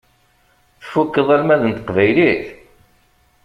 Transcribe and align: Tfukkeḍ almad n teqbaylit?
Tfukkeḍ 0.81 1.29
almad 1.35 1.61
n 1.65 1.71
teqbaylit? 1.77 2.43